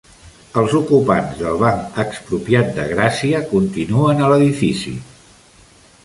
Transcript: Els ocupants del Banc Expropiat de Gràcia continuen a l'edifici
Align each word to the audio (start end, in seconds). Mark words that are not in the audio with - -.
Els 0.59 0.71
ocupants 0.77 1.33
del 1.41 1.59
Banc 1.63 1.99
Expropiat 2.03 2.71
de 2.77 2.85
Gràcia 2.93 3.41
continuen 3.51 4.23
a 4.23 4.31
l'edifici 4.33 4.95